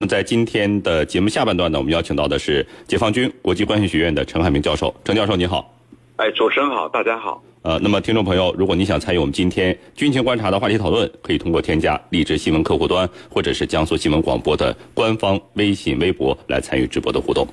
[0.00, 4.94] 那么在今天的节目下半段呢，我们邀请到的是解放军国际关系学院的陈海明教授。
[5.04, 5.74] 陈教授，你好。
[6.18, 7.42] 哎，主持人好，大家好。
[7.62, 17.44] 呃，那么听众朋友，如果你想参与我们今天军情观察的话题讨论，可以通过添加荔枝新闻客户端或者是江苏新闻广播的官方微信、微博来参与直播的互动。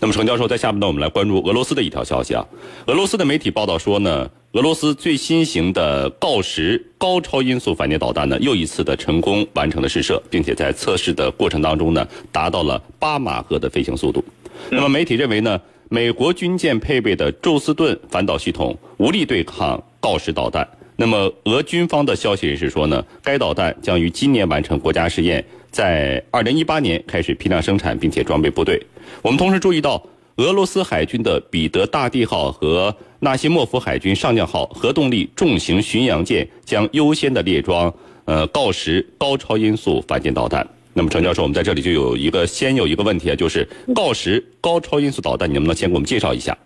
[0.00, 2.42] 那么，陈教授在下半段我们来关注俄罗斯的一条消息啊。
[2.86, 14.24] 俄罗斯的媒体报道说呢，俄罗斯最新型的锆石高超音速反舰导弹呢，又一次的成功完成了试射，并且在测试的过程当中呢，达到了八马赫的飞行速度。
[14.68, 15.60] 那么，媒体认为呢？
[15.88, 20.68] 美国军舰配备的宙斯盾反导系统无力对抗锆石导弹。
[20.96, 28.84] 那么，俄军方的消息人士说呢，该导弹将于今年完成国家试验，在二零一八年开始批量生产，并且装备部队。
[29.22, 30.04] 我们同时注意到，
[30.40, 40.66] 俄罗斯海军的彼得大帝号和纳西莫夫海军上将号核动力重型巡洋舰将优先的列装呃锆石高超音速反舰导弹。
[40.94, 46.56] 那么，陈教授，我们在这里就有一个先有一个问题啊，就是锆石高超音速导弹，你能不能先给我们介绍一下？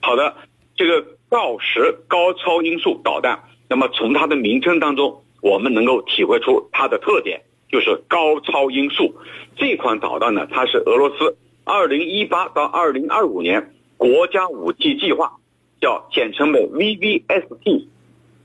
[0.00, 0.34] 好的，
[0.74, 7.38] 这个锆石高超音速导弹，那么从它的名称当中，我们能够体会出它的特点，
[7.70, 9.14] 就是高超音速。
[9.56, 11.36] 这款导弹呢，它是俄罗斯
[11.70, 15.36] 2018到2025年国家武器计划，
[15.80, 17.86] 叫简称为 VVST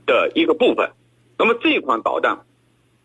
[0.06, 0.92] 的一个部分。
[1.36, 2.40] 那么这款导弹。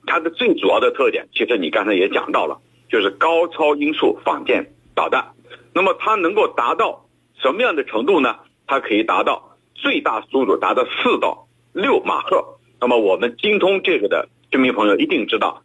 [0.08, 5.33] 它的最主要的特点，其实你刚才也讲到了，就是高超音速反舰导弹。
[5.73, 7.05] 那么它能够达到
[7.39, 8.36] 什么样的程度呢？
[8.66, 12.58] 它可以达到最大速度达到四到六马赫。
[12.80, 15.61] 那么我们精通这个的居民朋友一定知道，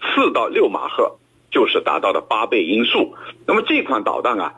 [0.00, 1.18] 四到六马赫
[1.50, 3.14] 就是达到了八倍音速。
[3.46, 4.54] 那么这款导弹啊，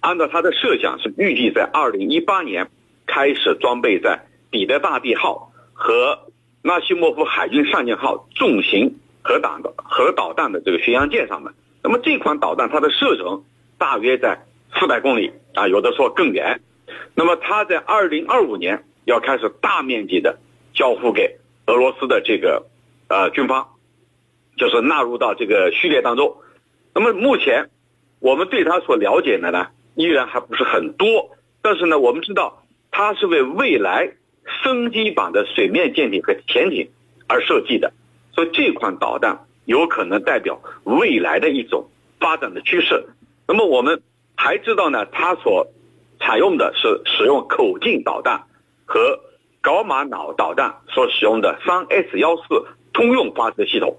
[0.00, 2.68] 按照它的设想是预计在二零一八年
[3.06, 6.20] 开始装备在彼得大帝号和。
[6.62, 13.44] 纳西莫夫海军上舰号重型核导的核导弹的这个巡洋舰上面，那么这款导弹它的射程
[13.78, 14.44] 大约在
[14.74, 16.60] 四百公里啊，有的说更远。
[17.14, 20.40] 那么它在二零二五年要开始大面积的
[20.74, 22.66] 交付给俄罗斯的这个
[23.06, 23.68] 呃军方，
[24.56, 26.36] 就是纳入到这个序列当中。
[26.94, 27.70] 那么目前
[28.18, 31.30] 我们对它所了解的呢，依然还不是很多，
[31.62, 34.12] 但是呢，我们知道它是为未来。
[34.62, 36.88] 升级版的水面舰艇和潜艇
[37.26, 37.92] 而设计的，
[38.32, 41.88] 所以这款导弹有可能代表未来的一种
[42.20, 43.06] 发展的趋势。
[43.48, 44.00] 那么我们
[44.36, 45.66] 还知道呢，它所
[46.20, 48.44] 采用的是使用口径导弹
[48.84, 49.18] 和
[49.60, 52.44] 高玛瑙导弹所使用的三 S 幺四
[52.92, 53.98] 通用发射系统，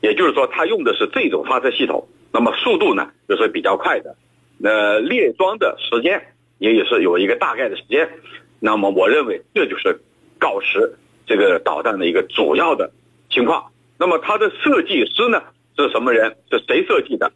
[0.00, 2.08] 也就是说，它用的是这种发射系统。
[2.32, 4.14] 那么速度呢，就是比较快的，
[4.58, 8.10] 那列装的时间也也是有一个大概的时间。
[8.60, 10.00] 那么我认为这就是
[10.38, 10.94] 锆石
[11.26, 12.90] 这个导弹的一个主要的
[13.30, 13.70] 情况。
[13.98, 15.42] 那么它的设计师呢
[15.78, 16.36] 是什么人？
[16.50, 17.32] 是谁设计的？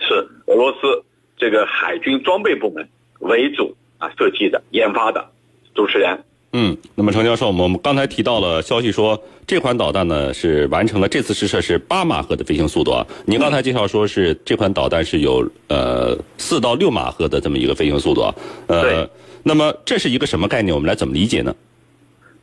[0.00, 0.14] 是
[0.46, 1.04] 俄罗斯
[1.36, 2.88] 这个海军装备部门
[3.20, 5.30] 为主啊设计的、研发的。
[5.74, 13.06] 主持人，嗯，那么程教授，我们刚才提到了消息说这款导弹呢是完成了这次试射是八马赫的飞行速度啊。
[13.26, 18.34] 您刚才介绍说是这款导弹是有呃四到六马赫的这么一个飞行速度啊。
[18.66, 19.08] 呃。
[19.44, 20.74] 那么这是一个什么概念？
[20.74, 21.54] 我们来怎么理解呢？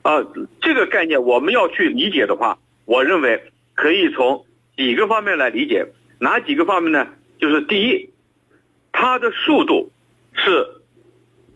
[0.02, 0.24] 啊，
[0.62, 3.40] 这个概念我们要去理解的话，我认为
[3.76, 4.44] 可以从
[4.76, 5.86] 几个方面来理解。
[6.20, 7.06] 哪几个方面呢？
[7.38, 8.10] 就是第一，
[8.92, 9.92] 它的速度
[10.34, 10.66] 是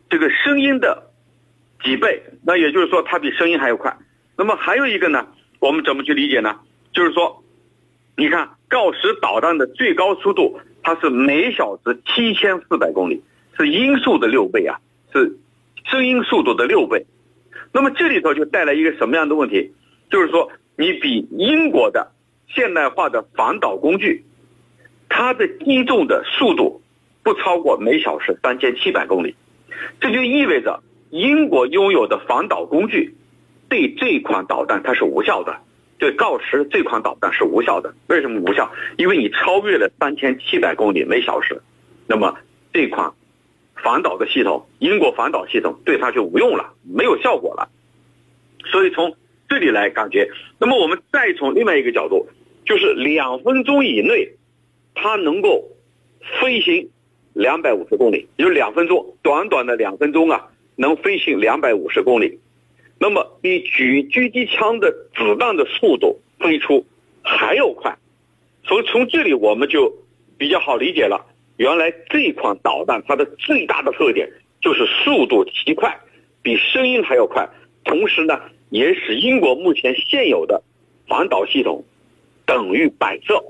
[0.10, 1.09] 这个声音的
[1.84, 3.96] 几倍，那也就是说它比声音还要快。
[4.38, 5.28] 那么还有一个呢，
[5.60, 6.60] 我们怎么去理解呢？
[6.94, 7.44] 就是说，
[8.16, 13.24] 你看锆石导弹的最高速度，它是每小时七千四百公里，
[13.58, 14.80] 是音速的六倍啊。
[15.12, 15.38] 是
[15.86, 17.04] 声音速度的六倍，
[17.74, 19.72] 那么这里头就带来一个什么样的问题？
[20.12, 22.12] 就是说，你比英国的
[22.48, 24.24] 现代化的反导工具，
[25.10, 26.84] 它的击中的速度
[27.24, 29.36] 不超过每小时三千七百公里，
[30.00, 30.80] 这就意味着
[31.10, 33.16] 英国拥有的反导工具
[33.68, 35.58] 对这款导弹它是无效的，
[35.98, 37.94] 对锆石这款导弹是无效的。
[38.08, 38.72] 为什么无效？
[38.98, 41.62] 因为你超越了三千七百公里每小时，
[42.08, 42.38] 那么
[42.74, 43.12] 这款。
[43.82, 47.70] 反导的系统，英国反导系统对它就无用了，没有效果了。
[48.66, 49.16] 所以从
[49.48, 50.30] 这里来感觉，
[50.60, 52.28] 那么我们再从另外一个角度，
[52.66, 54.34] 就是两分钟以内，
[54.96, 55.64] 它能够
[56.42, 56.90] 飞行
[57.32, 60.50] 两百五十公里，有两分钟，短短的两分钟啊，
[60.82, 62.40] 能飞行两百五十公里，
[62.98, 66.86] 那么比举狙击枪的子弹的速度飞出
[67.22, 67.94] 还要快。
[68.64, 69.94] 所以从这里我们就
[70.38, 71.26] 比较好理解了。
[71.58, 74.32] 原来这款导弹它的最大的特点
[74.62, 76.00] 就是速度极快，
[76.42, 77.46] 比声音还要快，
[77.84, 78.40] 同时呢
[78.70, 80.64] 也使英国目前现有的
[81.10, 81.84] 反导系统
[82.46, 83.44] 等于摆设。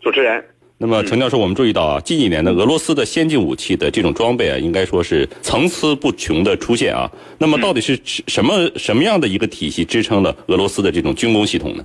[0.00, 0.44] 主持人，
[0.80, 7.10] 那么，陈教授，我们注意到啊，近几年呢，俄罗斯的先进武器的这种装备啊，应该说是层出不穷的出现啊。
[7.36, 11.84] 那么，到底是什么什么样的一个体系支撑了俄罗斯的这种军工系统呢？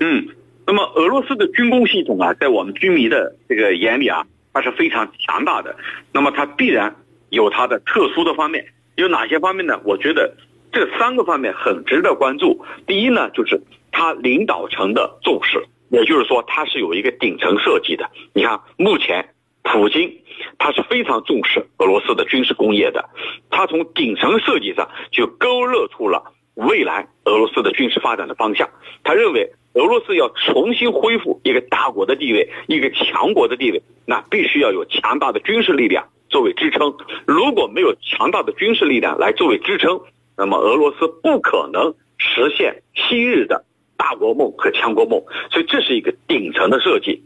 [0.00, 0.26] 嗯，
[0.66, 5.76] 那么俄罗斯的军工系统啊，在我们军迷的这个眼里啊，它是非常强大的。
[6.10, 6.92] 那么，它必然
[7.30, 8.66] 有它的特殊的方面，
[8.96, 9.78] 有哪些方面呢？
[9.84, 10.34] 我觉得
[10.72, 12.60] 这三个方面很值得关注。
[12.84, 13.60] 第一呢，就是
[13.92, 15.64] 它领导层的重视。
[15.94, 18.10] 也就是说，它是有一个顶层设计的。
[18.32, 19.28] 你看，目前
[19.62, 20.12] 普京
[20.58, 23.08] 他是非常重视俄罗斯的军事工业的，
[23.48, 26.20] 他从顶层设计上就勾勒出了
[26.54, 28.68] 未来俄罗斯的军事发展的方向。
[29.04, 36.92] 他认为，俄罗斯要重新恢复一个大国的地位，一个强国的地位，那必须要有强大的军事力量作为支撑。
[37.24, 40.00] 如果没有强大的军事力量来作为支撑，
[40.36, 43.64] 那么俄罗斯不可能实现昔日的。
[43.96, 47.22] 大国梦和强国梦，所以这是一个顶层的设计。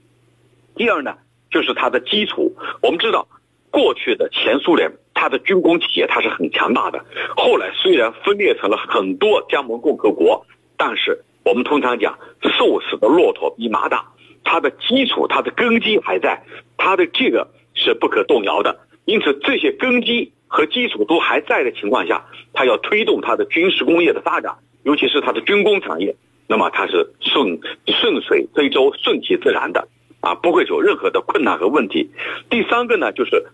[0.76, 1.16] 第二呢，
[1.50, 2.54] 就是它的基础。
[2.82, 3.26] 我们知道，
[3.70, 7.04] 过去的前苏联，它的军工企业它是很强大的。
[7.36, 14.06] 后来虽然分裂成了很多加盟共和国，但是我们通常讲，瘦死的骆驼比马大，
[14.44, 16.42] 它的基础、它的根基还在，
[16.76, 18.80] 它的这个是不可动摇的。
[19.04, 26.14] 因此，这些根基和基础都还在的情况下，它要推动它的军事工业的发展，尤其是它的军工产业。
[26.48, 29.86] 那么它是顺顺水推舟、顺其自然的，
[30.20, 32.10] 啊，不会有任何的困难和问题。
[32.48, 33.44] 第三个呢，就是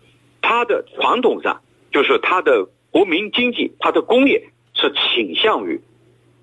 [0.40, 1.60] 它的传统上，
[1.90, 5.80] 就是它的国民经济、它的工业是倾向于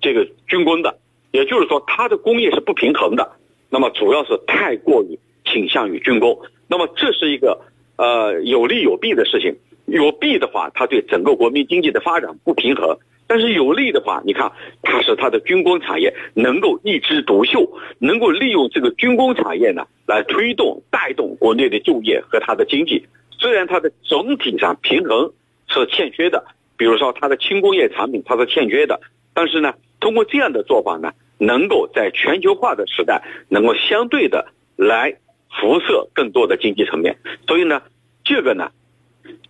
[0.02, 0.98] 这个军工的，
[1.30, 3.32] 也就是说，它的工业是不平衡的。
[3.70, 6.38] 那么主要是太过于倾向于军工。
[6.68, 7.62] 那么这是一个
[7.96, 9.56] 呃有利有弊的事情。
[9.86, 12.98] 有弊的话，它对整个国民经济的发展不平衡。
[13.32, 14.52] 但是有利的话，你看，
[14.82, 17.66] 它是它的军工产业能够一枝独秀，
[17.98, 23.06] 能够利用这个军工产业呢来推动、带动国内的就业和它的经济。
[23.30, 25.32] 虽然它的总体上平衡
[25.66, 26.44] 是欠缺的，
[26.76, 29.00] 比如说它的轻工业产品它是欠缺的，
[29.32, 35.16] 但是呢，通过这样的做法呢，能够在全球化的时代能够相对的来
[35.58, 37.16] 辐射更多的经济层面。
[37.48, 37.80] 所以呢，
[38.24, 38.72] 这个呢，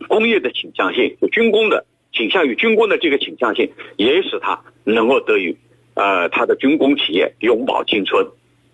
[0.07, 1.85] 工业的倾向性，军工的。
[2.13, 5.57] 倾向于军工的这个倾向性，也使他能够得以，
[5.95, 8.27] 呃，他的军工企业永葆青春。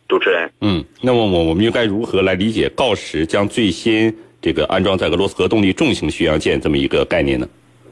[0.09, 7.47] 主持人，嗯，那么我我们又该如何来理解锆石将最先这个安装在俄罗斯核动力重型巡洋舰这么一个概念呢？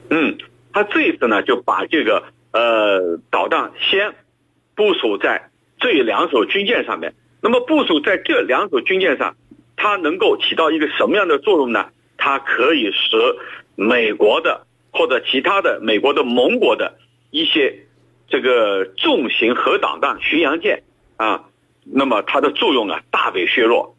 [0.08, 0.38] 嗯，
[0.72, 2.22] 他这一次呢就把这个
[2.52, 4.14] 呃导弹先
[4.74, 7.12] 部署在这两艘军舰上面。
[7.42, 9.36] 那么部署在这两艘军舰上，
[9.76, 11.86] 它能够起到一个什么样的作用呢？
[12.16, 13.36] 它可以使
[13.74, 14.65] 美国的。
[14.96, 16.96] 或者其他的美国的盟国的
[17.30, 17.80] 一些
[18.28, 20.82] 这个重型核导弹巡洋舰
[21.16, 21.44] 啊，
[21.84, 23.94] 那么它的作用啊大为削弱。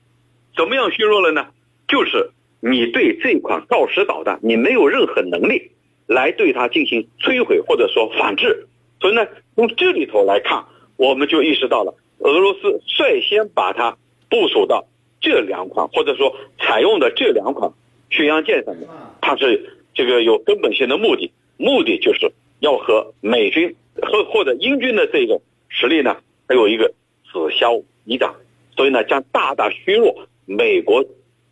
[0.56, 1.48] 怎么样削弱了呢？
[1.88, 5.72] 就是你对这款锆石导弹，你没有任何能力
[6.08, 8.68] 来对它进行摧毁或者说反制。
[9.00, 10.66] 所以呢，从这里头来看，
[10.98, 13.96] 我们就意识到了俄罗斯率先把它
[14.30, 14.88] 部署到
[15.22, 17.72] 这两款或者说采用的这两款
[18.10, 18.90] 巡洋舰上面，
[19.22, 19.76] 它是。
[19.98, 26.18] 这个有根本性的目的，目的就是要和美军和或者英军的这种实力呢，
[26.48, 26.94] 还有一个
[27.26, 28.36] 此消彼长，
[28.76, 31.04] 所以呢，将大大削弱美国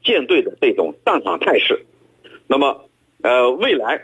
[0.03, 1.87] 舰队的这种战场态势。
[2.45, 2.87] 那么，
[3.23, 3.99] 呃，未来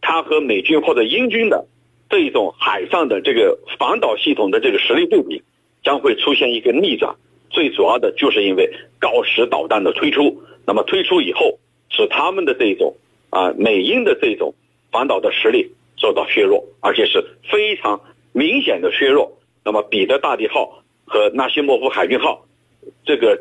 [0.00, 1.66] 他和美军或者英军的
[2.08, 5.42] 这一种海上的这个反导系统的这个实力对比，
[5.82, 7.16] 将会出现一个逆转。
[7.50, 12.94] 最主要的就是因为锆石导弹的推出，那么推出以后，使他们的这种。
[13.36, 14.54] 啊，美英的这种
[14.90, 18.00] 反导的实力受到削弱，而且是非常
[18.32, 19.30] 明显的削弱。
[19.62, 22.46] 那么，彼得大帝号和纳西莫夫海军号
[23.04, 23.38] 这个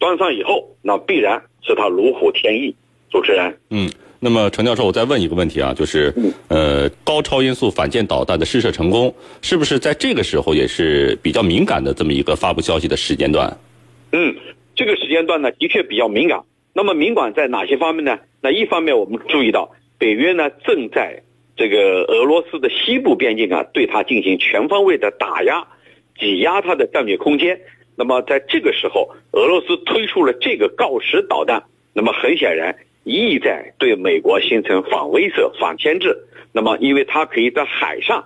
[0.00, 2.74] 端上以后，那必然是他如虎添翼。
[3.08, 6.12] 主持人，嗯，那么程教授，我再问一个问题啊，就是，
[6.48, 13.56] 呃，高超音速反舰导弹的试射成功，是不是在这个时候也是比较敏感的这么一个发布消息的时间段？
[14.10, 14.34] 嗯，
[14.74, 16.42] 这个时间段呢，的确比较敏感。
[16.76, 18.18] 那么敏感在哪些方面呢？
[18.42, 21.22] 那一方面我们注意到，北约呢正在
[21.56, 25.66] 这个俄罗斯的西部边境啊，对它进行全方位的打压，
[26.18, 27.58] 挤压它的战略空间。
[27.96, 31.64] 那么在这个时候，俄罗斯推出了这个锆石导弹，
[31.94, 36.14] 那么很显然意在对美国形成反威慑、反牵制。
[36.52, 38.22] 那么因为它可以在海上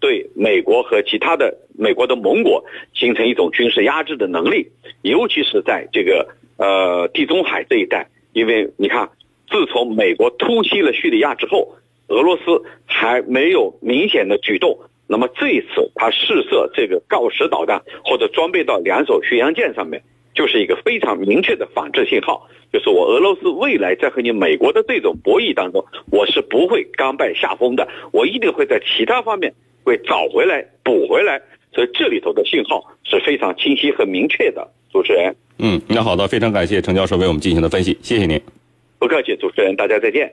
[0.00, 2.64] 对美国和其他的美国的盟国
[2.94, 4.68] 形成一种军事压制的能力，
[5.02, 6.26] 尤其是在这个。
[6.60, 9.08] 呃，地中海这一带，因为你看，
[9.48, 11.74] 自从美国突袭了叙利亚之后，
[12.08, 14.78] 俄罗斯还没有明显的举动。
[15.08, 20.02] 那么这一次，他试射这个锆石导弹或者装备到两艘巡洋舰上面，
[20.34, 20.46] 就。
[20.50, 31.40] 是一个非常明确的反制信号，就是我俄罗斯未来在和你美国的这种博弈当中，我是不会甘拜下风的，我一定会在其他方面会找回来、补回来。
[31.72, 34.68] 所以这里头的信号是非常清晰和明确的。
[34.92, 38.40] 主持人，嗯，那好的，非常感谢程教授为我们进行的分析，谢谢您。
[38.98, 40.32] 不客气，主持人，大家再见。